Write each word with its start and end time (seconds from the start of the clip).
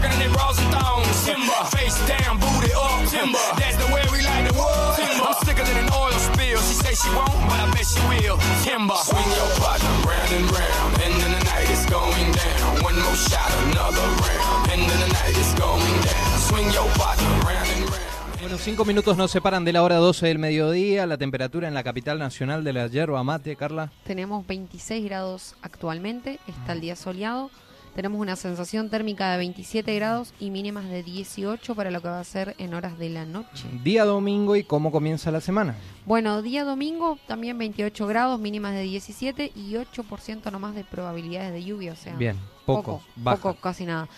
Off, 0.00 0.06
twerking 0.06 0.12
in 0.14 0.18
their 0.18 0.30
bras 0.30 0.58
and 0.58 0.72
thongs. 0.72 1.24
Timber, 1.24 1.64
face 1.76 1.98
down, 2.08 2.38
booty 2.38 2.72
up. 2.72 3.08
Timber, 3.08 3.38
that's 3.56 3.76
the 3.76 3.92
way 3.92 4.02
we 4.12 4.22
like 4.22 4.50
the 4.50 4.56
world. 4.58 4.96
Timber, 4.96 5.24
I'm 5.24 5.34
sicker 5.44 5.64
than 5.64 5.76
an 5.84 5.90
oil 5.92 6.12
spill. 6.12 6.58
She 6.58 6.74
say 6.74 6.94
she 6.94 7.08
won't, 7.14 7.32
but 7.48 7.60
I 7.60 7.70
bet 7.72 7.86
she 7.86 8.00
will. 8.08 8.38
Timber, 8.64 8.96
swing 8.96 9.30
your 9.36 9.50
partner 9.60 9.92
round 10.08 10.32
and 10.32 10.46
round, 10.50 10.90
and 11.04 11.12
then 11.20 11.32
the 11.38 11.44
night 11.44 11.70
is 11.70 11.84
going 11.86 12.28
down. 12.32 12.82
One 12.82 12.96
more 12.96 13.16
shot, 13.16 13.50
another 13.70 14.06
round, 14.24 14.70
and 14.72 14.80
then 14.88 14.98
the 15.00 15.10
night 15.12 15.36
is 15.36 15.52
going 15.58 15.96
down. 16.02 16.30
Swing 16.48 16.68
your 16.72 16.88
partner 16.96 17.30
round 17.46 17.68
and 17.68 17.84
round. 17.88 18.40
Bueno, 18.40 18.56
cinco 18.56 18.84
minutos 18.84 19.16
nos 19.18 19.30
separan 19.30 19.64
de 19.64 19.72
la 19.72 19.82
hora 19.82 19.96
12 19.96 20.26
del 20.26 20.38
mediodía. 20.38 21.06
La 21.06 21.18
temperatura 21.18 21.68
en 21.68 21.74
la 21.74 21.82
capital 21.82 22.18
nacional 22.18 22.64
de 22.64 22.72
la 22.72 22.86
yerba 22.86 23.22
mate, 23.22 23.54
Carla. 23.54 23.92
Tenemos 24.04 24.46
26 24.46 25.04
grados 25.04 25.54
actualmente, 25.62 26.40
está 26.48 26.72
el 26.72 26.80
día 26.80 26.96
soleado. 26.96 27.50
Tenemos 27.94 28.20
una 28.20 28.36
sensación 28.36 28.88
térmica 28.88 29.32
de 29.32 29.38
27 29.38 29.94
grados 29.96 30.32
y 30.38 30.50
mínimas 30.50 30.88
de 30.88 31.02
18 31.02 31.74
para 31.74 31.90
lo 31.90 32.00
que 32.00 32.08
va 32.08 32.20
a 32.20 32.24
ser 32.24 32.54
en 32.58 32.72
horas 32.74 32.96
de 32.98 33.10
la 33.10 33.26
noche. 33.26 33.66
Día 33.82 34.04
domingo 34.04 34.54
y 34.54 34.62
cómo 34.62 34.92
comienza 34.92 35.30
la 35.30 35.40
semana. 35.40 35.74
Bueno, 36.06 36.40
día 36.40 36.64
domingo 36.64 37.18
también 37.26 37.58
28 37.58 38.06
grados, 38.06 38.38
mínimas 38.40 38.74
de 38.74 38.82
17 38.82 39.52
y 39.56 39.72
8% 39.74 40.50
nomás 40.52 40.74
de 40.76 40.84
probabilidades 40.84 41.52
de 41.52 41.64
lluvia, 41.64 41.92
o 41.92 41.96
sea, 41.96 42.14
Bien, 42.14 42.36
poco, 42.64 43.02
baja. 43.16 43.36
poco, 43.36 43.60
casi 43.60 43.84
nada. 43.84 44.08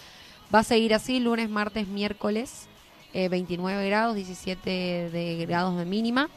Va 0.55 0.59
a 0.61 0.65
seguir 0.65 0.93
así 0.93 1.19
lunes, 1.19 1.49
martes, 1.49 1.89
miércoles, 1.89 2.69
eh, 3.15 3.29
29 3.29 3.87
grados, 3.87 4.17
17 4.17 5.11
de 5.11 5.47
grados 5.47 5.77
de 5.77 5.85
mínima. 5.85 6.29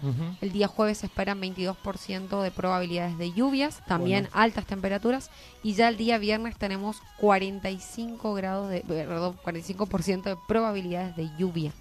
El 0.41 0.51
día 0.51 0.67
jueves 0.67 0.99
se 0.99 1.05
esperan 1.05 1.41
22% 1.41 2.41
de 2.41 2.51
probabilidades 2.51 3.17
de 3.17 3.31
lluvias, 3.31 3.81
también 3.87 4.27
altas 4.33 4.65
temperaturas. 4.65 5.29
Y 5.63 5.73
ya 5.73 5.87
el 5.89 5.97
día 5.97 6.17
viernes 6.17 6.57
tenemos 6.57 7.01
45 7.17 8.33
grados 8.33 8.69
de, 8.69 8.81
perdón, 8.81 9.37
45% 9.43 10.23
de 10.23 10.37
probabilidades 10.47 11.15
de 11.15 11.29
lluvia, 11.37 11.71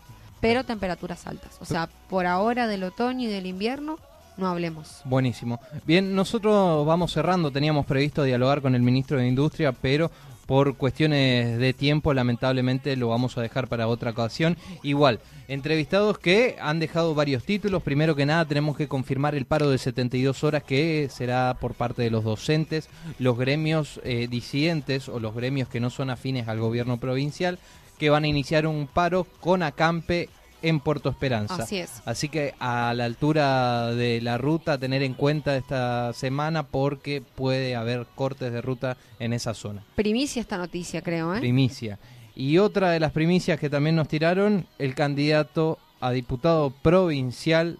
pero 0.40 0.64
temperaturas 0.64 1.26
altas. 1.26 1.58
O 1.60 1.64
sea, 1.64 1.88
por 2.08 2.26
ahora 2.26 2.66
del 2.66 2.84
otoño 2.84 3.28
y 3.28 3.32
del 3.32 3.46
invierno 3.46 3.98
no 4.36 4.48
hablemos. 4.48 5.02
Buenísimo. 5.04 5.60
Bien, 5.86 6.14
nosotros 6.14 6.86
vamos 6.86 7.12
cerrando. 7.12 7.50
Teníamos 7.50 7.86
previsto 7.86 8.22
dialogar 8.22 8.60
con 8.60 8.74
el 8.74 8.82
ministro 8.82 9.18
de 9.18 9.28
Industria, 9.28 9.72
pero 9.72 10.10
por 10.46 10.76
cuestiones 10.76 11.58
de 11.58 11.72
tiempo, 11.72 12.12
lamentablemente 12.12 12.96
lo 12.96 13.08
vamos 13.08 13.36
a 13.38 13.42
dejar 13.42 13.68
para 13.68 13.88
otra 13.88 14.10
ocasión. 14.10 14.56
Igual, 14.82 15.20
entrevistados 15.48 16.18
que 16.18 16.56
han 16.60 16.80
dejado 16.80 17.14
varios 17.14 17.44
títulos. 17.44 17.82
Primero 17.82 18.14
que 18.14 18.26
nada, 18.26 18.44
tenemos 18.44 18.76
que 18.76 18.88
confirmar 18.88 19.34
el 19.34 19.46
paro 19.46 19.70
de 19.70 19.78
72 19.78 20.44
horas 20.44 20.62
que 20.62 21.08
será 21.10 21.56
por 21.60 21.74
parte 21.74 22.02
de 22.02 22.10
los 22.10 22.24
docentes, 22.24 22.88
los 23.18 23.38
gremios 23.38 24.00
eh, 24.04 24.28
disidentes 24.28 25.08
o 25.08 25.18
los 25.18 25.34
gremios 25.34 25.68
que 25.68 25.80
no 25.80 25.90
son 25.90 26.10
afines 26.10 26.48
al 26.48 26.60
gobierno 26.60 26.98
provincial, 26.98 27.58
que 27.98 28.10
van 28.10 28.24
a 28.24 28.28
iniciar 28.28 28.66
un 28.66 28.86
paro 28.86 29.26
con 29.40 29.62
acampe 29.62 30.28
en 30.64 30.80
Puerto 30.80 31.10
Esperanza. 31.10 31.62
Así 31.62 31.78
es. 31.78 32.02
Así 32.04 32.28
que 32.28 32.54
a 32.58 32.92
la 32.94 33.04
altura 33.04 33.90
de 33.94 34.20
la 34.20 34.38
ruta, 34.38 34.78
tener 34.78 35.02
en 35.02 35.14
cuenta 35.14 35.56
esta 35.56 36.12
semana 36.14 36.64
porque 36.64 37.22
puede 37.22 37.76
haber 37.76 38.06
cortes 38.14 38.52
de 38.52 38.60
ruta 38.60 38.96
en 39.18 39.32
esa 39.32 39.54
zona. 39.54 39.84
Primicia 39.94 40.40
esta 40.40 40.58
noticia, 40.58 41.02
creo, 41.02 41.34
¿eh? 41.34 41.40
Primicia. 41.40 41.98
Y 42.34 42.58
otra 42.58 42.90
de 42.90 42.98
las 42.98 43.12
primicias 43.12 43.60
que 43.60 43.70
también 43.70 43.94
nos 43.94 44.08
tiraron, 44.08 44.66
el 44.78 44.94
candidato 44.94 45.78
a 46.00 46.10
diputado 46.10 46.70
provincial 46.70 47.78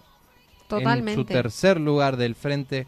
en 0.71 1.15
su 1.15 1.25
tercer 1.25 1.81
lugar 1.81 2.17
del 2.17 2.35
frente 2.35 2.87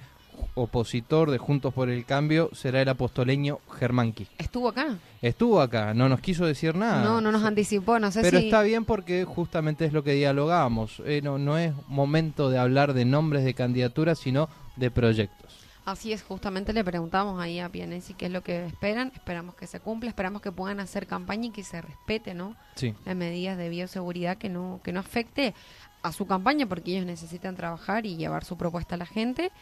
opositor 0.57 1.31
de 1.31 1.39
Juntos 1.39 1.73
por 1.73 1.89
el 1.91 2.05
Cambio 2.05 2.51
será 2.53 2.83
el 2.83 2.89
apostoleño 2.89 3.61
Germán 3.79 4.13
Quispe. 4.13 4.35
¿Estuvo 4.43 4.69
acá? 4.69 4.97
Estuvo 5.23 5.61
acá, 5.61 5.95
no 5.95 6.09
nos 6.09 6.21
quiso 6.21 6.47
decir 6.47 6.75
nada. 6.75 7.05
no, 7.05 7.21
no 7.21 7.31
nos 7.31 7.45
anticipó, 7.45 7.99
no 7.99 8.11
sé 8.11 8.23
Pero 8.23 8.39
si... 8.39 8.47
está 8.47 8.63
bien 8.63 8.85
porque 8.85 9.25
justamente 9.25 9.85
es 9.85 9.93
lo 9.93 10.03
que 10.03 10.15
dialogábamos. 10.15 11.03
Eh, 11.05 11.21
no, 11.23 11.39
no 11.39 11.59
es 11.59 11.73
momento 11.89 12.51
de 12.51 12.59
hablar 12.59 12.95
de 12.95 13.05
nombres 13.05 13.45
de 13.45 13.55
candidaturas, 13.55 14.19
sino 14.19 14.49
de 14.77 14.91
proyectos. 14.91 15.47
Así 15.85 16.13
es, 16.13 16.25
justamente 16.25 16.73
le 16.73 16.83
preguntamos 16.83 17.41
ahí 17.41 17.61
a 17.61 17.69
Pianesi 17.69 18.15
qué 18.15 18.27
es 18.27 18.33
lo 18.33 18.43
que 18.43 18.67
esperan. 18.67 19.13
Esperamos 19.15 19.55
que 19.55 19.69
se 19.69 19.79
cumpla, 19.79 20.09
esperamos 20.09 20.43
que 20.43 20.51
puedan 20.51 20.81
hacer 20.81 21.07
campaña 21.07 21.47
y 21.47 21.51
que 21.51 21.63
se 21.63 21.81
respete, 21.81 22.35
¿no? 22.35 22.57
Sí. 22.75 22.93
Las 23.05 23.15
medidas 23.15 23.57
de 23.57 23.69
bioseguridad 23.69 24.37
que 24.37 24.49
no, 24.49 24.81
que 24.83 24.93
no 24.93 24.99
afecte 24.99 25.55
a 26.03 26.11
su 26.11 26.27
campaña 26.27 26.67
porque 26.67 26.93
ellos 26.93 27.07
necesitan 27.07 27.55
trabajar 27.55 28.05
y 28.05 28.17
llevar 28.17 28.45
su 28.45 28.57
propuesta 28.57 28.97
a 28.97 28.99
la 28.99 29.07
gente 29.07 29.53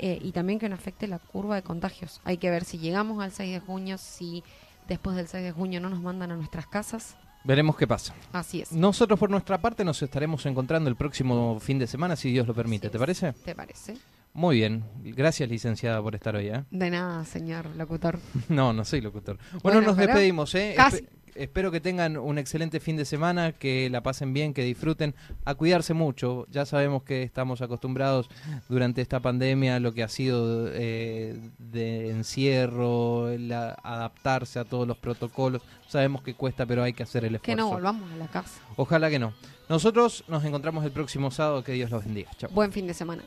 eh, 0.00 0.18
y 0.22 0.32
también 0.32 0.58
que 0.58 0.68
no 0.68 0.74
afecte 0.74 1.06
la 1.06 1.18
curva 1.18 1.54
de 1.56 1.62
contagios. 1.62 2.20
Hay 2.24 2.38
que 2.38 2.50
ver 2.50 2.64
si 2.64 2.78
llegamos 2.78 3.22
al 3.22 3.30
6 3.32 3.52
de 3.52 3.60
junio, 3.60 3.98
si 3.98 4.42
después 4.88 5.14
del 5.16 5.28
6 5.28 5.44
de 5.44 5.52
junio 5.52 5.80
no 5.80 5.88
nos 5.90 6.00
mandan 6.02 6.32
a 6.32 6.36
nuestras 6.36 6.66
casas. 6.66 7.16
Veremos 7.44 7.76
qué 7.76 7.86
pasa. 7.86 8.14
Así 8.32 8.60
es. 8.60 8.72
Nosotros 8.72 9.18
por 9.18 9.30
nuestra 9.30 9.58
parte 9.58 9.84
nos 9.84 10.02
estaremos 10.02 10.44
encontrando 10.46 10.90
el 10.90 10.96
próximo 10.96 11.58
fin 11.60 11.78
de 11.78 11.86
semana, 11.86 12.14
si 12.16 12.30
Dios 12.30 12.46
lo 12.46 12.52
permite. 12.54 12.90
¿Te 12.90 12.98
parece? 12.98 13.32
¿Te 13.32 13.54
parece? 13.54 13.96
Muy 14.34 14.56
bien. 14.56 14.84
Gracias, 15.02 15.48
licenciada, 15.48 16.00
por 16.02 16.14
estar 16.14 16.36
hoy. 16.36 16.48
¿eh? 16.48 16.64
De 16.70 16.90
nada, 16.90 17.24
señor 17.24 17.66
locutor. 17.76 18.18
No, 18.48 18.72
no 18.72 18.84
soy 18.84 19.00
locutor. 19.00 19.38
Bueno, 19.38 19.60
Bueno, 19.62 19.80
nos 19.82 19.96
pero 19.96 20.08
despedimos. 20.08 20.54
¿eh? 20.54 20.74
casi. 20.76 21.06
Espe- 21.40 21.50
espero 21.50 21.70
que 21.70 21.80
tengan 21.80 22.16
un 22.16 22.38
excelente 22.38 22.80
fin 22.80 22.96
de 22.96 23.04
semana, 23.04 23.52
que 23.52 23.88
la 23.90 24.02
pasen 24.02 24.32
bien, 24.32 24.52
que 24.54 24.62
disfruten, 24.62 25.14
a 25.44 25.54
cuidarse 25.54 25.94
mucho. 25.94 26.46
Ya 26.50 26.64
sabemos 26.66 27.02
que 27.02 27.22
estamos 27.22 27.60
acostumbrados 27.62 28.28
durante 28.68 29.00
esta 29.02 29.20
pandemia 29.20 29.76
a 29.76 29.80
lo 29.80 29.92
que 29.92 30.02
ha 30.02 30.08
sido 30.08 30.68
eh, 30.72 31.38
de 31.58 32.10
encierro, 32.10 33.28
el 33.30 33.52
a- 33.52 33.76
adaptarse 33.82 34.58
a 34.58 34.64
todos 34.64 34.86
los 34.86 34.96
protocolos. 34.98 35.62
Sabemos 35.88 36.22
que 36.22 36.34
cuesta, 36.34 36.66
pero 36.66 36.82
hay 36.82 36.92
que 36.92 37.02
hacer 37.02 37.24
el 37.24 37.30
Que 37.40 37.52
esfuerzo. 37.52 37.56
no 37.64 37.68
volvamos 37.70 38.10
a 38.12 38.16
la 38.16 38.26
casa. 38.28 38.60
Ojalá 38.76 39.10
que 39.10 39.18
no. 39.18 39.32
Nosotros 39.68 40.24
nos 40.28 40.44
encontramos 40.44 40.84
el 40.84 40.90
próximo 40.92 41.30
sábado. 41.30 41.62
Que 41.64 41.72
Dios 41.72 41.90
los 41.90 42.04
bendiga. 42.04 42.30
Chao. 42.38 42.50
Buen 42.52 42.72
fin 42.72 42.86
de 42.86 42.94
semana. 42.94 43.22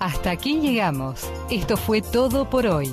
Hasta 0.00 0.30
aquí 0.30 0.58
llegamos. 0.60 1.30
Esto 1.50 1.76
fue 1.76 2.02
todo 2.02 2.48
por 2.50 2.66
hoy. 2.66 2.92